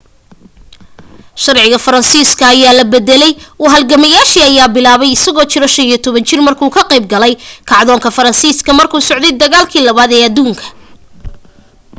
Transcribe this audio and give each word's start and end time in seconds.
sharciga 1.43 1.77
faraansiska 1.85 2.43
ayaa 2.53 2.77
la 2.79 2.85
bedelay 2.93 3.33
u 3.63 3.71
halgameyadiisa 3.73 4.39
ayaa 4.49 4.73
bilaabatay 4.75 5.15
isagoo 5.17 5.49
jiro 5.53 5.67
15 5.75 6.25
jir 6.29 6.39
markuu 6.47 6.69
ka 6.75 6.83
qayb 6.89 7.05
galay 7.13 7.33
kacdoonka 7.69 8.09
fransiiska 8.17 8.71
markuu 8.79 9.01
socday 9.09 9.33
dagaalkii 9.41 9.83
2aad 9.89 10.11
ee 10.17 10.23
aduunka 10.29 10.65